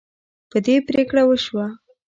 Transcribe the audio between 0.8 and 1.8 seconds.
پریکړه وشوه.